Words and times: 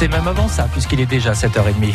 C'est 0.00 0.08
même 0.08 0.26
avant 0.26 0.48
ça, 0.48 0.66
puisqu'il 0.72 0.98
est 1.00 1.04
déjà 1.04 1.32
7h30. 1.32 1.92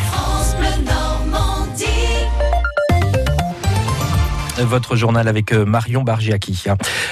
Votre 4.58 4.94
journal 4.94 5.26
avec 5.26 5.52
euh, 5.52 5.64
Marion 5.64 6.04
Bargiaki. 6.04 6.66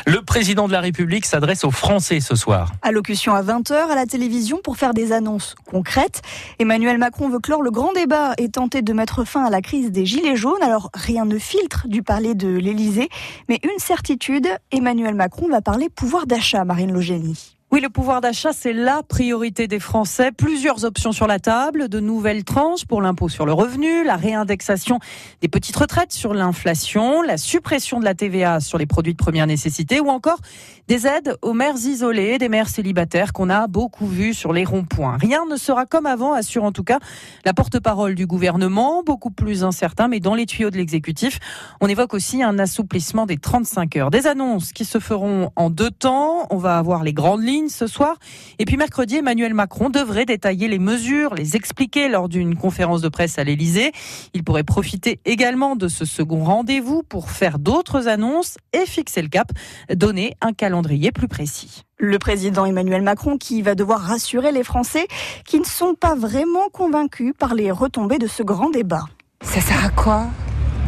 Le 0.07 0.23
président 0.23 0.69
de 0.69 0.73
la 0.73 0.79
République 0.81 1.27
s'adresse 1.27 1.65
aux 1.65 1.73
Français 1.73 2.21
ce 2.21 2.37
soir. 2.37 2.71
Allocution 2.81 3.35
à 3.35 3.43
20h 3.43 3.73
à 3.75 3.97
la 3.97 4.07
télévision 4.07 4.61
pour 4.63 4.77
faire 4.77 4.95
des 4.95 5.11
annonces 5.11 5.57
concrètes. 5.69 6.23
Emmanuel 6.61 6.99
Macron 6.99 7.29
veut 7.29 7.41
clore 7.41 7.63
le 7.63 7.73
grand 7.73 7.93
débat 7.93 8.35
et 8.39 8.49
tenter 8.49 8.81
de 8.81 8.93
mettre 8.93 9.25
fin 9.25 9.45
à 9.45 9.51
la 9.51 9.63
crise 9.63 9.91
des 9.91 10.07
Gilets 10.07 10.37
jaunes. 10.37 10.63
Alors 10.63 10.91
rien 10.95 11.25
ne 11.25 11.39
filtre 11.39 11.89
du 11.89 12.05
parler 12.05 12.37
de 12.37 12.57
l'Elysée, 12.57 13.09
mais 13.49 13.59
une 13.65 13.81
certitude, 13.81 14.47
Emmanuel 14.71 15.17
Macron 15.17 15.49
va 15.49 15.61
parler 15.61 15.89
pouvoir 15.89 16.29
d'achat, 16.29 16.65
Marine 16.65 16.93
Logénie. 16.93 17.55
Oui, 17.75 17.81
le 17.81 17.89
pouvoir 17.89 18.21
d'achat, 18.21 18.53
c'est 18.53 18.73
la 18.73 19.03
priorité 19.03 19.67
des 19.67 19.81
Français. 19.81 20.31
Plusieurs 20.31 20.85
options 20.85 21.11
sur 21.11 21.27
la 21.27 21.41
table, 21.41 21.89
de 21.89 21.99
nouvelles 21.99 22.45
tranches 22.45 22.85
pour 22.85 23.03
l'impôt 23.03 23.29
sur 23.29 23.47
le 23.47 23.53
revenu, 23.53 24.05
la 24.05 24.15
réindexation 24.15 25.01
des 25.41 25.49
petites 25.49 25.75
retraites 25.75 26.13
sur 26.13 26.35
l'inflation, 26.35 27.21
la 27.23 27.37
suppression 27.37 27.99
de 27.99 28.05
la 28.05 28.15
TVA 28.15 28.61
sur 28.61 28.79
les 28.79 28.87
produits 28.87 29.15
de 29.15 29.19
première 29.19 29.49
nécessité 29.49 29.99
ou 29.99 30.09
encore 30.09 30.39
des 30.87 31.09
aides 31.09 31.37
aux 31.43 31.53
mères 31.53 31.75
isolées, 31.75 32.39
des 32.39 32.49
mères 32.49 32.69
célibataires 32.69 33.33
qu'on 33.33 33.51
a 33.51 33.67
beaucoup 33.67 34.07
vues 34.07 34.35
sur 34.35 34.53
les 34.53 34.65
ronds-points. 34.65 35.17
Rien 35.17 35.45
ne 35.51 35.57
sera 35.57 35.85
comme 35.85 36.07
avant, 36.07 36.33
assure 36.33 36.63
en 36.63 36.71
tout 36.71 36.85
cas 36.85 37.01
la 37.45 37.55
porte-parole 37.55 38.15
du 38.15 38.29
gouvernement, 38.29 39.03
beaucoup 39.03 39.33
plus 39.33 39.65
incertain, 39.65 40.07
mais 40.07 40.21
dans 40.21 40.37
les 40.37 40.47
tuyaux 40.47 40.71
de 40.71 40.77
l'exécutif, 40.77 41.41
on 41.81 41.89
évoque 41.89 42.15
aussi 42.15 42.41
un 42.41 42.61
assouplissement 42.61 43.27
des 43.27 43.39
35 43.39 43.97
heures. 43.97 44.11
Des 44.11 44.29
annonces 44.29 44.73
qui 44.73 44.85
se 44.85 45.01
feront 45.01 45.51
en 45.57 45.71
deux 45.71 45.91
temps. 45.91 46.47
On 46.51 46.59
va 46.59 46.79
avoir 46.79 47.03
les 47.03 47.13
grandes 47.13 47.43
lignes 47.43 47.64
ce 47.69 47.87
soir. 47.87 48.17
Et 48.59 48.65
puis 48.65 48.77
mercredi, 48.77 49.17
Emmanuel 49.17 49.55
Macron 49.55 49.91
devrait 49.91 50.27
détailler 50.27 50.69
les 50.69 50.79
mesures, 50.79 51.35
les 51.35 51.57
expliquer 51.57 52.09
lors 52.09 52.29
d'une 52.29 52.57
conférence 52.57 53.01
de 53.01 53.09
presse 53.09 53.39
à 53.39 53.45
l'Elysée. 53.45 53.93
Il 54.33 54.45
pourrait 54.45 54.65
profiter 54.65 55.21
également 55.25 55.77
de 55.77 55.89
ce 55.89 56.05
second 56.05 56.45
rendez-vous 56.45 57.03
pour 57.03 57.31
faire 57.31 57.59
d'autres 57.59 58.09
annonces 58.09 58.57
et 58.73 58.87
fixer 58.87 59.23
le 59.23 59.29
cap, 59.29 59.51
donner 59.95 60.35
un 60.41 60.53
calendrier 60.53 61.13
plus 61.13 61.29
précis. 61.29 61.83
Le 61.99 62.19
président 62.19 62.65
Emmanuel 62.67 63.03
Macron 63.03 63.39
qui 63.39 63.63
va 63.63 63.75
devoir 63.75 64.01
rassurer 64.01 64.53
les 64.53 64.65
Français 64.65 65.07
qui 65.47 65.61
ne 65.61 65.65
sont 65.65 65.95
pas 65.95 66.15
vraiment 66.15 66.69
convaincus 66.73 67.33
par 67.39 67.55
les 67.55 67.71
retombées 67.71 68.19
de 68.19 68.27
ce 68.27 68.43
grand 68.43 68.71
débat. 68.71 69.05
Ça 69.43 69.61
sert 69.61 69.85
à 69.85 69.91
quoi? 69.91 70.27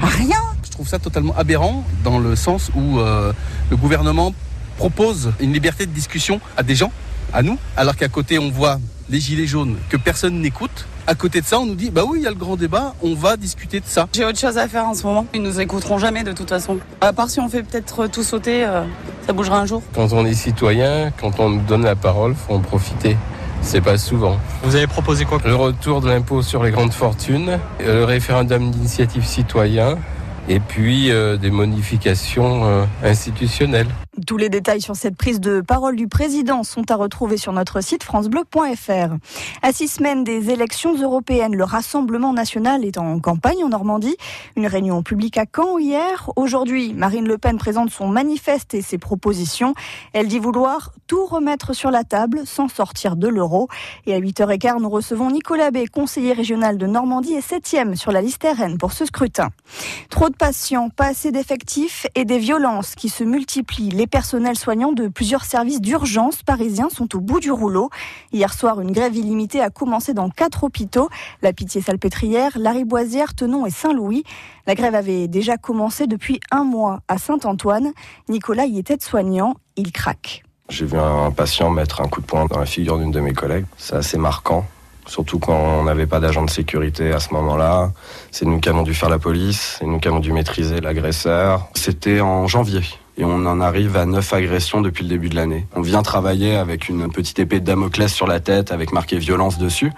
À 0.03 0.07
rien 0.07 0.41
Je 0.65 0.71
trouve 0.71 0.89
ça 0.89 0.99
totalement 0.99 1.35
aberrant 1.37 1.85
dans 2.05 2.19
le 2.19 2.37
sens 2.37 2.71
où 2.75 2.99
euh, 2.99 3.33
le 3.71 3.77
gouvernement 3.77 4.35
propose 4.77 5.33
une 5.41 5.53
liberté 5.53 5.87
de 5.87 5.93
discussion 5.93 6.41
à 6.57 6.63
des 6.63 6.75
gens, 6.75 6.93
à 7.33 7.43
nous, 7.43 7.59
alors 7.77 7.97
qu'à 7.97 8.09
côté 8.09 8.39
on 8.39 8.51
voit 8.51 8.79
les 9.09 9.21
gilets 9.21 9.47
jaunes 9.47 9.77
que 9.89 9.97
personne 9.97 10.41
n'écoute. 10.41 10.87
À 11.09 11.15
côté 11.15 11.41
de 11.41 11.47
ça, 11.47 11.61
on 11.61 11.67
nous 11.67 11.77
dit 11.77 11.91
bah 11.91 12.03
oui, 12.07 12.19
il 12.21 12.25
y 12.25 12.27
a 12.27 12.31
le 12.31 12.37
grand 12.37 12.57
débat, 12.57 12.95
on 13.01 13.15
va 13.15 13.37
discuter 13.37 13.79
de 13.79 13.87
ça. 13.87 14.09
J'ai 14.13 14.25
autre 14.25 14.39
chose 14.39 14.59
à 14.59 14.67
faire 14.67 14.87
en 14.87 14.95
ce 14.95 15.07
moment. 15.07 15.27
Ils 15.35 15.43
nous 15.43 15.61
écouteront 15.61 15.99
jamais 15.99 16.25
de 16.25 16.33
toute 16.33 16.49
façon. 16.49 16.79
À 17.01 17.13
part 17.13 17.31
si 17.31 17.39
on 17.39 17.49
fait 17.49 17.63
peut-être 17.63 18.09
tout 18.09 18.25
sauter, 18.25 18.65
euh, 18.65 18.83
ça 19.25 19.33
bougera 19.33 19.61
un 19.61 19.67
jour. 19.67 19.83
Quand 19.95 20.13
on 20.13 20.27
est 20.27 20.35
citoyen, 20.35 21.13
quand 21.21 21.39
on 21.39 21.51
nous 21.51 21.63
donne 21.63 21.85
la 21.85 21.95
parole, 21.95 22.35
faut 22.35 22.55
en 22.55 22.61
profiter. 22.61 23.17
C'est 23.63 23.81
pas 23.81 23.99
souvent. 23.99 24.37
Vous 24.63 24.77
avez 24.77 24.87
proposé 24.87 25.25
quoi 25.25 25.39
Le 25.45 25.55
retour 25.55 26.01
de 26.01 26.09
l'impôt 26.09 26.43
sur 26.43 26.63
les 26.63 26.71
grandes 26.71 26.93
fortunes, 26.93 27.59
le 27.81 28.05
référendum 28.05 28.71
d'initiative 28.71 29.25
citoyen 29.25 29.99
et 30.49 30.61
puis 30.61 31.11
euh, 31.11 31.37
des 31.37 31.51
modifications 31.51 32.65
euh, 32.65 32.85
institutionnelles. 33.03 33.89
Tous 34.27 34.39
les 34.39 34.49
détails 34.49 34.81
sur 34.81 34.97
cette 34.97 35.17
prise 35.17 35.39
de 35.39 35.61
parole 35.61 35.95
du 35.95 36.09
président 36.09 36.65
sont 36.65 36.91
à 36.91 36.97
retrouver 36.97 37.37
sur 37.37 37.53
notre 37.53 37.81
site 37.81 38.03
francebleu.fr. 38.03 39.15
À 39.63 39.73
six 39.73 39.87
semaines 39.87 40.25
des 40.25 40.51
élections 40.51 41.01
européennes, 41.01 41.55
le 41.55 41.63
Rassemblement 41.63 42.33
national 42.33 42.85
est 42.85 42.99
en 42.99 43.21
campagne 43.21 43.63
en 43.63 43.69
Normandie. 43.69 44.17
Une 44.57 44.67
réunion 44.67 45.05
publique 45.05 45.39
à 45.39 45.45
Caen 45.55 45.79
hier. 45.79 46.33
Aujourd'hui, 46.35 46.93
Marine 46.93 47.29
Le 47.29 47.39
Pen 47.39 47.57
présente 47.57 47.91
son 47.91 48.09
manifeste 48.09 48.75
et 48.75 48.83
ses 48.83 48.99
propositions. 48.99 49.75
Elle 50.13 50.27
dit 50.27 50.41
vouloir 50.41 50.91
tout 51.07 51.25
remettre 51.25 51.73
sur 51.73 51.93
la 51.93 52.03
table 52.03 52.43
sans 52.47 52.67
sortir 52.67 53.15
de 53.15 53.29
l'euro. 53.29 53.69
Et 54.07 54.15
à 54.15 54.19
8h15, 54.19 54.81
nous 54.81 54.91
recevons 54.91 55.31
Nicolas 55.31 55.71
B, 55.71 55.89
conseiller 55.89 56.33
régional 56.33 56.79
de 56.79 56.87
Normandie 56.89 57.35
et 57.35 57.41
septième 57.41 57.95
sur 57.95 58.11
la 58.11 58.23
liste 58.23 58.45
RN 58.45 58.77
pour 58.77 58.93
ce 58.93 59.07
scrutin. 59.07 59.51
Trop 60.11 60.31
de 60.31 60.37
patients, 60.37 60.91
pas 60.91 61.07
assez 61.07 61.31
d'effectifs 61.31 62.09
et 62.17 62.25
des 62.25 62.39
violences 62.39 62.97
qui 62.97 63.09
se 63.09 63.23
multiplient. 63.23 63.91
Personnels 64.17 64.57
soignants 64.57 64.93
de 64.93 65.09
plusieurs 65.09 65.45
services 65.45 65.83
d'urgence 65.83 66.43
parisiens 66.43 66.89
sont 66.89 67.15
au 67.15 67.21
bout 67.21 67.39
du 67.39 67.53
rouleau. 67.53 67.91
Hier 68.33 68.55
soir, 68.55 68.81
une 68.81 68.91
grève 68.91 69.15
illimitée 69.15 69.61
a 69.61 69.69
commencé 69.69 70.15
dans 70.15 70.31
quatre 70.31 70.65
hôpitaux, 70.65 71.11
la 71.43 71.53
Pitié-Salpêtrière, 71.53 72.53
la 72.59 72.71
Riboisière, 72.71 73.35
Tenon 73.35 73.67
et 73.67 73.71
Saint-Louis. 73.71 74.25
La 74.67 74.75
grève 74.75 74.95
avait 74.95 75.29
déjà 75.29 75.59
commencé 75.59 76.07
depuis 76.07 76.41
un 76.51 76.65
mois 76.65 77.01
à 77.09 77.19
Saint-Antoine. 77.19 77.93
Nicolas 78.31 78.65
y 78.65 78.79
était 78.79 78.97
soignant, 78.99 79.57
il 79.77 79.93
craque. 79.93 80.45
J'ai 80.71 80.87
vu 80.87 80.97
un 80.97 81.31
patient 81.31 81.69
mettre 81.69 82.01
un 82.01 82.09
coup 82.09 82.23
de 82.23 82.27
poing 82.27 82.47
dans 82.47 82.59
la 82.59 82.65
figure 82.65 82.97
d'une 82.97 83.11
de 83.11 83.21
mes 83.21 83.35
collègues. 83.35 83.67
C'est 83.77 83.97
assez 83.97 84.17
marquant 84.17 84.65
surtout 85.05 85.39
quand 85.39 85.57
on 85.57 85.85
n'avait 85.85 86.07
pas 86.07 86.21
d'agent 86.21 86.43
de 86.43 86.51
sécurité 86.51 87.13
à 87.13 87.21
ce 87.21 87.35
moment-là. 87.35 87.93
C'est 88.31 88.47
nous 88.47 88.61
qui 88.61 88.71
avons 88.71 88.83
dû 88.83 88.95
faire 88.95 89.11
la 89.11 89.19
police, 89.19 89.77
c'est 89.79 89.87
nous 89.87 90.01
qui 90.01 90.09
avons 90.09 90.21
dû 90.21 90.33
maîtriser 90.33 90.81
l'agresseur. 90.81 91.69
C'était 91.75 92.23
en 92.23 92.47
janvier. 92.49 92.81
Et 93.19 93.25
on 93.25 93.47
en 93.47 93.61
arrive 93.61 93.97
à 93.97 94.05
neuf 94.05 94.33
agressions 94.35 94.83
depuis 94.83 95.03
le 95.03 95.09
début 95.09 95.29
de 95.29 95.37
l'année. 95.37 95.67
On 95.75 95.81
vient 95.81 96.03
travailler 96.03 96.57
avec 96.57 96.89
une 96.89 97.11
petite 97.11 97.39
épée 97.39 97.61
de 97.61 97.65
Damoclès 97.65 98.13
sur 98.13 98.27
la 98.27 98.41
tête 98.41 98.73
avec 98.73 98.93
marqué 98.93 99.19
violence 99.19 99.59
dessus. 99.59 99.91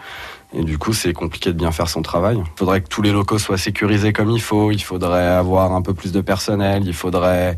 Et 0.55 0.63
du 0.63 0.79
coup, 0.79 0.93
c'est 0.93 1.13
compliqué 1.13 1.53
de 1.53 1.59
bien 1.59 1.73
faire 1.73 1.89
son 1.89 2.01
travail. 2.01 2.39
Il 2.39 2.59
faudrait 2.59 2.81
que 2.81 2.89
tous 2.89 3.03
les 3.03 3.11
locaux 3.11 3.39
soient 3.39 3.59
sécurisés 3.59 4.13
comme 4.13 4.31
il 4.31 4.41
faut. 4.41 4.71
Il 4.71 4.83
faudrait 4.83 5.27
avoir 5.27 5.73
un 5.73 5.83
peu 5.83 5.95
plus 5.95 6.13
de 6.13 6.21
personnel. 6.21 6.85
Il 6.87 6.95
faudrait 6.95 7.57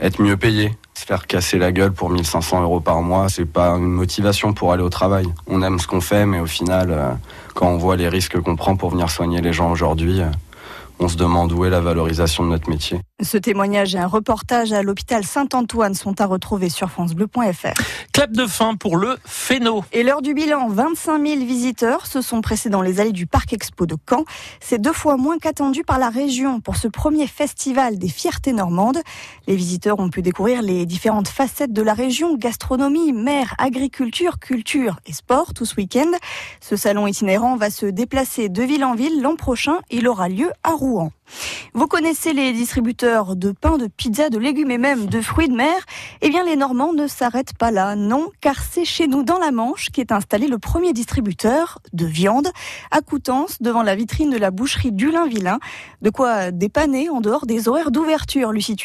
être 0.00 0.20
mieux 0.20 0.36
payé. 0.36 0.72
Se 0.94 1.04
faire 1.04 1.26
casser 1.26 1.58
la 1.58 1.72
gueule 1.72 1.92
pour 1.92 2.10
1500 2.10 2.62
euros 2.62 2.80
par 2.80 3.00
mois, 3.02 3.28
c'est 3.28 3.44
pas 3.44 3.70
une 3.70 3.84
motivation 3.84 4.52
pour 4.52 4.72
aller 4.72 4.82
au 4.82 4.88
travail. 4.88 5.26
On 5.46 5.62
aime 5.62 5.78
ce 5.78 5.86
qu'on 5.86 6.00
fait, 6.00 6.26
mais 6.26 6.40
au 6.40 6.46
final, 6.46 6.88
euh, 6.90 7.10
quand 7.54 7.68
on 7.68 7.76
voit 7.76 7.96
les 7.96 8.08
risques 8.08 8.40
qu'on 8.40 8.56
prend 8.56 8.76
pour 8.76 8.90
venir 8.90 9.10
soigner 9.10 9.40
les 9.40 9.52
gens 9.52 9.70
aujourd'hui, 9.70 10.20
euh, 10.20 10.30
on 10.98 11.08
se 11.08 11.16
demande 11.16 11.52
où 11.52 11.64
est 11.64 11.70
la 11.70 11.80
valorisation 11.80 12.44
de 12.44 12.50
notre 12.50 12.70
métier. 12.70 13.00
Ce 13.22 13.38
témoignage 13.38 13.94
et 13.94 13.98
un 13.98 14.06
reportage 14.06 14.74
à 14.74 14.82
l'hôpital 14.82 15.24
Saint-Antoine 15.24 15.94
sont 15.94 16.20
à 16.20 16.26
retrouver 16.26 16.68
sur 16.68 16.90
francebleu.fr. 16.90 17.72
Clap 18.12 18.30
de 18.30 18.46
fin 18.46 18.74
pour 18.74 18.98
le 18.98 19.16
Féno. 19.24 19.84
Et 19.92 20.02
l'heure 20.02 20.20
du 20.20 20.34
bilan, 20.34 20.68
25 20.68 21.26
000 21.26 21.38
visiteurs 21.46 22.04
se 22.06 22.20
sont 22.20 22.42
pressés 22.42 22.68
dans 22.68 22.82
les 22.82 23.00
allées 23.00 23.12
du 23.12 23.26
Parc 23.26 23.54
Expo 23.54 23.86
de 23.86 23.96
Caen. 24.06 24.26
C'est 24.60 24.78
deux 24.78 24.92
fois 24.92 25.16
moins 25.16 25.38
qu'attendu 25.38 25.82
par 25.82 25.98
la 25.98 26.10
région 26.10 26.60
pour 26.60 26.76
ce 26.76 26.88
premier 26.88 27.26
festival 27.26 27.96
des 27.96 28.10
fiertés 28.10 28.52
normandes. 28.52 29.00
Les 29.46 29.56
visiteurs 29.56 29.98
ont 29.98 30.10
pu 30.10 30.20
découvrir 30.20 30.60
les 30.60 30.84
différentes 30.84 31.28
facettes 31.28 31.72
de 31.72 31.82
la 31.82 31.94
région, 31.94 32.36
gastronomie, 32.36 33.14
mer, 33.14 33.54
agriculture, 33.56 34.38
culture 34.38 35.00
et 35.06 35.14
sport 35.14 35.54
tout 35.54 35.64
ce 35.64 35.76
week-end. 35.76 36.10
Ce 36.60 36.76
salon 36.76 37.06
itinérant 37.06 37.56
va 37.56 37.70
se 37.70 37.86
déplacer 37.86 38.50
de 38.50 38.62
ville 38.62 38.84
en 38.84 38.94
ville 38.94 39.22
l'an 39.22 39.36
prochain. 39.36 39.78
Il 39.90 40.06
aura 40.06 40.28
lieu 40.28 40.50
à 40.62 40.72
Rouen. 40.72 41.12
Vous 41.74 41.86
connaissez 41.86 42.32
les 42.32 42.52
distributeurs 42.52 43.36
de 43.36 43.52
pain, 43.52 43.78
de 43.78 43.86
pizza, 43.86 44.30
de 44.30 44.38
légumes 44.38 44.70
et 44.70 44.78
même 44.78 45.06
de 45.06 45.20
fruits 45.20 45.48
de 45.48 45.54
mer? 45.54 45.74
Eh 46.20 46.28
bien, 46.28 46.44
les 46.44 46.56
Normands 46.56 46.92
ne 46.92 47.06
s'arrêtent 47.06 47.56
pas 47.56 47.70
là, 47.70 47.96
non, 47.96 48.30
car 48.40 48.62
c'est 48.62 48.84
chez 48.84 49.06
nous 49.06 49.22
dans 49.22 49.38
la 49.38 49.50
Manche 49.50 49.90
qu'est 49.90 50.12
installé 50.12 50.48
le 50.48 50.58
premier 50.58 50.92
distributeur 50.92 51.80
de 51.92 52.06
viande 52.06 52.50
à 52.90 53.00
Coutances, 53.00 53.60
devant 53.60 53.82
la 53.82 53.96
vitrine 53.96 54.30
de 54.30 54.38
la 54.38 54.50
boucherie 54.50 54.92
du 54.92 55.10
Lin-Vilain. 55.10 55.58
De 56.02 56.10
quoi 56.10 56.50
dépanner 56.50 57.08
en 57.08 57.20
dehors 57.20 57.46
des 57.46 57.68
horaires 57.68 57.90
d'ouverture, 57.90 58.52
Lucie. 58.52 58.76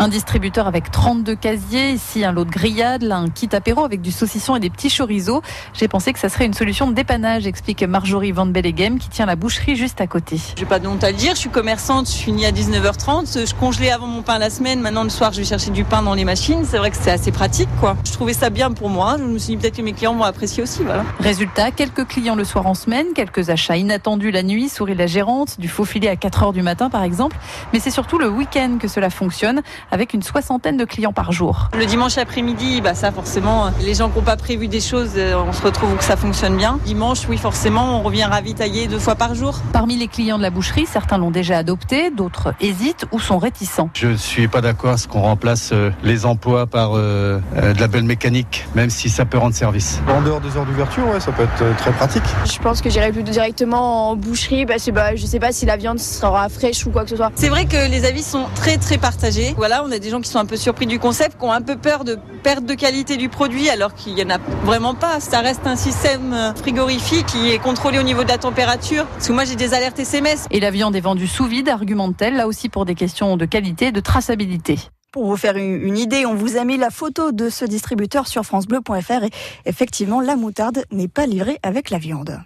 Un 0.00 0.06
distributeur 0.06 0.68
avec 0.68 0.92
32 0.92 1.34
casiers, 1.34 1.90
ici 1.90 2.24
un 2.24 2.30
lot 2.30 2.44
de 2.44 2.50
grillades, 2.50 3.02
là 3.02 3.16
un 3.16 3.28
kit 3.28 3.48
apéro 3.50 3.84
avec 3.84 4.00
du 4.00 4.12
saucisson 4.12 4.54
et 4.54 4.60
des 4.60 4.70
petits 4.70 4.94
chorizo. 4.96 5.42
J'ai 5.74 5.88
pensé 5.88 6.12
que 6.12 6.20
ça 6.20 6.28
serait 6.28 6.46
une 6.46 6.54
solution 6.54 6.86
de 6.86 6.92
dépannage, 6.92 7.48
explique 7.48 7.82
Marjorie 7.82 8.30
Van 8.30 8.46
Bellegem 8.46 9.00
qui 9.00 9.08
tient 9.08 9.26
la 9.26 9.34
boucherie 9.34 9.74
juste 9.74 10.00
à 10.00 10.06
côté. 10.06 10.40
J'ai 10.56 10.66
pas 10.66 10.78
de 10.78 10.86
honte 10.86 11.02
à 11.02 11.10
le 11.10 11.16
dire, 11.16 11.32
je 11.32 11.40
suis 11.40 11.50
commerçante, 11.50 12.06
je 12.08 12.14
finis 12.14 12.46
à 12.46 12.52
19h30, 12.52 13.48
je 13.48 13.54
congelais 13.56 13.90
avant 13.90 14.06
mon 14.06 14.22
pain 14.22 14.38
la 14.38 14.50
semaine, 14.50 14.80
maintenant 14.80 15.02
le 15.02 15.08
soir 15.08 15.32
je 15.32 15.38
vais 15.38 15.44
chercher 15.44 15.72
du 15.72 15.82
pain 15.82 16.00
dans 16.00 16.14
les 16.14 16.24
machines, 16.24 16.64
c'est 16.64 16.78
vrai 16.78 16.92
que 16.92 16.96
c'est 16.96 17.10
assez 17.10 17.32
pratique 17.32 17.68
quoi. 17.80 17.96
Je 18.04 18.12
trouvais 18.12 18.34
ça 18.34 18.50
bien 18.50 18.70
pour 18.70 18.90
moi, 18.90 19.16
je 19.18 19.24
me 19.24 19.36
suis 19.36 19.56
dit 19.56 19.60
peut-être 19.60 19.78
que 19.78 19.82
mes 19.82 19.94
clients 19.94 20.14
vont 20.14 20.22
apprécier 20.22 20.62
aussi, 20.62 20.84
voilà. 20.84 21.04
Résultat, 21.18 21.72
quelques 21.72 22.06
clients 22.06 22.36
le 22.36 22.44
soir 22.44 22.68
en 22.68 22.74
semaine, 22.74 23.06
quelques 23.16 23.50
achats 23.50 23.76
inattendus 23.76 24.30
la 24.30 24.44
nuit, 24.44 24.68
sourit 24.68 24.94
la 24.94 25.08
gérante, 25.08 25.58
du 25.58 25.66
faux 25.66 25.84
filet 25.84 26.08
à 26.08 26.14
4h 26.14 26.52
du 26.52 26.62
matin 26.62 26.88
par 26.88 27.02
exemple, 27.02 27.36
mais 27.72 27.80
c'est 27.80 27.90
surtout 27.90 28.18
le 28.18 28.28
week-end 28.28 28.78
que 28.80 28.86
cela 28.86 29.10
fonctionne 29.10 29.60
avec 29.90 30.14
une 30.14 30.22
soixantaine 30.22 30.76
de 30.76 30.84
clients 30.84 31.12
par 31.12 31.32
jour. 31.32 31.68
Le 31.76 31.86
dimanche 31.86 32.18
après-midi, 32.18 32.80
bah 32.80 32.94
ça 32.94 33.12
forcément, 33.12 33.70
les 33.80 33.94
gens 33.94 34.08
qui 34.08 34.18
n'ont 34.18 34.24
pas 34.24 34.36
prévu 34.36 34.68
des 34.68 34.80
choses, 34.80 35.12
euh, 35.16 35.34
on 35.46 35.52
se 35.52 35.62
retrouve 35.62 35.96
que 35.96 36.04
ça 36.04 36.16
fonctionne 36.16 36.56
bien. 36.56 36.78
Dimanche, 36.84 37.28
oui 37.28 37.38
forcément, 37.38 38.00
on 38.00 38.02
revient 38.02 38.24
ravitailler 38.24 38.86
deux 38.88 38.98
fois 38.98 39.14
par 39.14 39.34
jour. 39.34 39.60
Parmi 39.72 39.96
les 39.96 40.08
clients 40.08 40.38
de 40.38 40.42
la 40.42 40.50
boucherie, 40.50 40.86
certains 40.86 41.18
l'ont 41.18 41.30
déjà 41.30 41.58
adopté, 41.58 42.10
d'autres 42.10 42.54
hésitent 42.60 43.06
ou 43.12 43.20
sont 43.20 43.38
réticents. 43.38 43.90
Je 43.94 44.08
ne 44.08 44.16
suis 44.16 44.48
pas 44.48 44.60
d'accord 44.60 44.92
à 44.92 44.96
ce 44.96 45.08
qu'on 45.08 45.22
remplace 45.22 45.70
euh, 45.72 45.90
les 46.02 46.26
emplois 46.26 46.66
par 46.66 46.92
euh, 46.94 47.40
de 47.54 47.80
la 47.80 47.88
belle 47.88 48.04
mécanique, 48.04 48.66
même 48.74 48.90
si 48.90 49.08
ça 49.08 49.24
peut 49.24 49.38
rendre 49.38 49.54
service. 49.54 50.00
En 50.08 50.22
dehors 50.22 50.40
des 50.40 50.56
heures 50.56 50.66
d'ouverture, 50.66 51.06
ouais, 51.08 51.20
ça 51.20 51.32
peut 51.32 51.44
être 51.44 51.76
très 51.76 51.92
pratique. 51.92 52.22
Je 52.44 52.58
pense 52.58 52.80
que 52.80 52.90
j'irai 52.90 53.12
plutôt 53.12 53.32
directement 53.32 54.10
en 54.10 54.16
boucherie 54.16 54.66
parce 54.66 54.84
que 54.84 54.90
bah, 54.90 55.16
je 55.16 55.26
sais 55.26 55.38
pas 55.38 55.52
si 55.52 55.66
la 55.66 55.76
viande 55.76 55.98
sera 55.98 56.48
fraîche 56.48 56.86
ou 56.86 56.90
quoi 56.90 57.04
que 57.04 57.10
ce 57.10 57.16
soit. 57.16 57.30
C'est 57.34 57.48
vrai 57.48 57.66
que 57.66 57.90
les 57.90 58.04
avis 58.04 58.22
sont 58.22 58.46
très 58.54 58.76
très 58.76 58.98
partagés. 58.98 59.54
Voilà, 59.68 59.84
on 59.84 59.92
a 59.92 59.98
des 59.98 60.08
gens 60.08 60.22
qui 60.22 60.30
sont 60.30 60.38
un 60.38 60.46
peu 60.46 60.56
surpris 60.56 60.86
du 60.86 60.98
concept, 60.98 61.38
qui 61.38 61.44
ont 61.44 61.52
un 61.52 61.60
peu 61.60 61.76
peur 61.76 62.02
de 62.02 62.18
perte 62.42 62.64
de 62.64 62.72
qualité 62.72 63.18
du 63.18 63.28
produit 63.28 63.68
alors 63.68 63.92
qu'il 63.92 64.14
n'y 64.14 64.22
en 64.22 64.30
a 64.30 64.38
vraiment 64.64 64.94
pas. 64.94 65.20
Ça 65.20 65.40
reste 65.40 65.66
un 65.66 65.76
système 65.76 66.54
frigorifique 66.56 67.26
qui 67.26 67.50
est 67.50 67.58
contrôlé 67.58 67.98
au 67.98 68.02
niveau 68.02 68.24
de 68.24 68.30
la 68.30 68.38
température. 68.38 69.04
Parce 69.04 69.28
que 69.28 69.32
moi 69.34 69.44
j'ai 69.44 69.56
des 69.56 69.74
alertes 69.74 69.98
SMS. 69.98 70.46
Et 70.50 70.58
la 70.58 70.70
viande 70.70 70.96
est 70.96 71.02
vendue 71.02 71.26
sous 71.26 71.44
vide, 71.44 71.68
argumente-t-elle, 71.68 72.36
là 72.36 72.46
aussi 72.46 72.70
pour 72.70 72.86
des 72.86 72.94
questions 72.94 73.36
de 73.36 73.44
qualité 73.44 73.88
et 73.88 73.92
de 73.92 74.00
traçabilité. 74.00 74.78
Pour 75.12 75.26
vous 75.26 75.36
faire 75.36 75.58
une 75.58 75.98
idée, 75.98 76.24
on 76.24 76.34
vous 76.34 76.56
a 76.56 76.64
mis 76.64 76.78
la 76.78 76.88
photo 76.88 77.30
de 77.30 77.50
ce 77.50 77.66
distributeur 77.66 78.26
sur 78.26 78.44
francebleu.fr 78.44 79.24
et 79.24 79.30
effectivement, 79.66 80.22
la 80.22 80.36
moutarde 80.36 80.84
n'est 80.92 81.08
pas 81.08 81.26
livrée 81.26 81.58
avec 81.62 81.90
la 81.90 81.98
viande. 81.98 82.40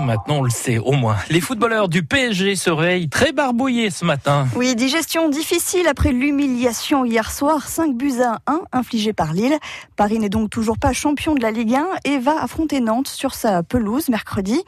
Maintenant, 0.00 0.36
on 0.38 0.42
le 0.42 0.50
sait 0.50 0.78
au 0.78 0.92
moins. 0.92 1.16
Les 1.30 1.40
footballeurs 1.40 1.88
du 1.88 2.02
PSG 2.02 2.54
se 2.56 2.70
réveillent 2.70 3.08
très 3.08 3.32
barbouillés 3.32 3.90
ce 3.90 4.04
matin. 4.04 4.46
Oui, 4.54 4.74
digestion 4.74 5.28
difficile 5.28 5.88
après 5.88 6.12
l'humiliation 6.12 7.04
hier 7.04 7.32
soir. 7.32 7.66
5 7.66 7.96
buts 7.96 8.20
à 8.22 8.40
1 8.46 8.60
infligés 8.72 9.12
par 9.12 9.32
Lille. 9.32 9.56
Paris 9.96 10.18
n'est 10.18 10.28
donc 10.28 10.50
toujours 10.50 10.78
pas 10.78 10.92
champion 10.92 11.34
de 11.34 11.40
la 11.40 11.50
Ligue 11.50 11.74
1 11.74 11.86
et 12.04 12.18
va 12.18 12.42
affronter 12.42 12.80
Nantes 12.80 13.08
sur 13.08 13.34
sa 13.34 13.62
pelouse 13.62 14.08
mercredi. 14.08 14.62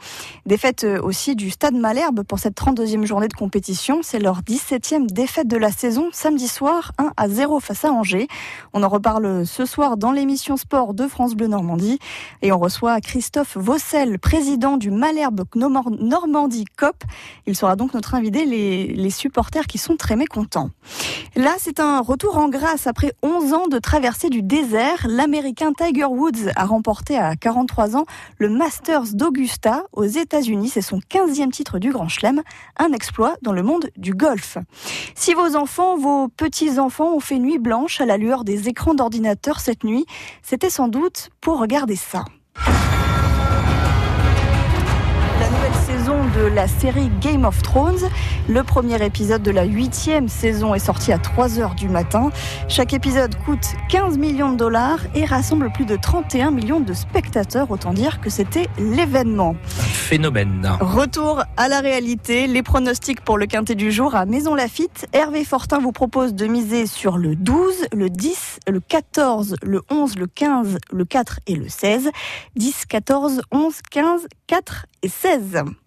Défaite 0.45 0.85
aussi 1.03 1.35
du 1.35 1.51
Stade 1.51 1.75
Malherbe 1.75 2.23
pour 2.23 2.39
cette 2.39 2.59
32e 2.59 3.05
journée 3.05 3.27
de 3.27 3.33
compétition. 3.33 3.99
C'est 4.01 4.19
leur 4.19 4.41
17e 4.41 5.05
défaite 5.05 5.47
de 5.47 5.57
la 5.57 5.71
saison 5.71 6.09
samedi 6.11 6.47
soir, 6.47 6.91
1 6.97 7.11
à 7.15 7.29
0 7.29 7.59
face 7.59 7.85
à 7.85 7.91
Angers. 7.91 8.27
On 8.73 8.83
en 8.83 8.89
reparle 8.89 9.45
ce 9.45 9.65
soir 9.65 9.97
dans 9.97 10.11
l'émission 10.11 10.57
Sport 10.57 10.93
de 10.93 11.07
France 11.07 11.35
Bleu 11.35 11.47
Normandie 11.47 11.99
et 12.41 12.51
on 12.51 12.57
reçoit 12.59 12.99
Christophe 12.99 13.55
Vaucel, 13.55 14.17
président 14.17 14.77
du 14.77 14.89
Malherbe 14.89 15.18
Normandie 15.55 16.65
COP. 16.77 17.03
Il 17.45 17.55
sera 17.55 17.75
donc 17.75 17.93
notre 17.93 18.15
invité, 18.15 18.45
les, 18.45 18.87
les 18.87 19.09
supporters 19.09 19.67
qui 19.67 19.77
sont 19.77 19.97
très 19.97 20.15
mécontents. 20.15 20.69
Là, 21.35 21.55
c'est 21.57 21.79
un 21.79 21.99
retour 21.99 22.37
en 22.37 22.49
grâce 22.49 22.87
après 22.87 23.13
11 23.21 23.53
ans 23.53 23.67
de 23.67 23.79
traversée 23.79 24.29
du 24.29 24.41
désert. 24.41 25.05
L'Américain 25.07 25.71
Tiger 25.73 26.05
Woods 26.05 26.49
a 26.55 26.65
remporté 26.65 27.17
à 27.17 27.35
43 27.35 27.95
ans 27.95 28.05
le 28.37 28.49
Masters 28.49 29.13
d'Augusta 29.13 29.83
aux 29.93 30.05
États-Unis. 30.05 30.69
C'est 30.69 30.81
son 30.81 30.99
15e 30.99 31.51
titre 31.51 31.79
du 31.79 31.91
Grand 31.91 32.07
Chelem, 32.07 32.41
un 32.77 32.91
exploit 32.93 33.35
dans 33.41 33.53
le 33.53 33.63
monde 33.63 33.89
du 33.97 34.13
golf. 34.13 34.57
Si 35.15 35.33
vos 35.33 35.55
enfants, 35.55 35.97
vos 35.97 36.27
petits-enfants 36.27 37.13
ont 37.15 37.19
fait 37.19 37.39
nuit 37.39 37.59
blanche 37.59 38.01
à 38.01 38.05
la 38.05 38.17
lueur 38.17 38.43
des 38.43 38.67
écrans 38.67 38.93
d'ordinateur 38.93 39.59
cette 39.59 39.83
nuit, 39.83 40.05
c'était 40.41 40.69
sans 40.69 40.87
doute 40.87 41.29
pour 41.41 41.59
regarder 41.59 41.95
ça. 41.95 42.25
De 46.39 46.45
la 46.45 46.67
série 46.67 47.09
Game 47.19 47.43
of 47.43 47.61
Thrones. 47.61 48.09
Le 48.47 48.63
premier 48.63 49.03
épisode 49.03 49.43
de 49.43 49.51
la 49.51 49.65
huitième 49.65 50.29
saison 50.29 50.73
est 50.73 50.79
sorti 50.79 51.11
à 51.11 51.17
3h 51.17 51.75
du 51.75 51.89
matin. 51.89 52.29
Chaque 52.69 52.93
épisode 52.93 53.35
coûte 53.43 53.75
15 53.89 54.17
millions 54.17 54.51
de 54.51 54.57
dollars 54.57 54.99
et 55.15 55.25
rassemble 55.25 55.69
plus 55.71 55.85
de 55.85 55.97
31 55.97 56.51
millions 56.51 56.79
de 56.79 56.93
spectateurs. 56.93 57.69
Autant 57.71 57.93
dire 57.93 58.21
que 58.21 58.29
c'était 58.29 58.67
l'événement. 58.77 59.55
Phénomène. 59.65 60.69
Retour 60.79 61.43
à 61.57 61.67
la 61.67 61.81
réalité. 61.81 62.47
Les 62.47 62.63
pronostics 62.63 63.21
pour 63.21 63.37
le 63.37 63.45
quintet 63.45 63.75
du 63.75 63.91
jour 63.91 64.15
à 64.15 64.25
Maison 64.25 64.55
Lafitte. 64.55 65.07
Hervé 65.11 65.43
Fortin 65.43 65.79
vous 65.79 65.91
propose 65.91 66.33
de 66.33 66.47
miser 66.47 66.85
sur 66.87 67.17
le 67.17 67.35
12, 67.35 67.87
le 67.91 68.09
10, 68.09 68.59
le 68.69 68.79
14, 68.79 69.55
le 69.61 69.81
11, 69.89 70.17
le 70.17 70.27
15, 70.27 70.77
le 70.91 71.05
4 71.05 71.39
et 71.47 71.55
le 71.55 71.67
16. 71.67 72.09
10, 72.55 72.85
14, 72.85 73.41
11, 73.51 73.73
15, 73.91 74.27
4 74.47 74.85
et 75.03 75.09
16. 75.09 75.63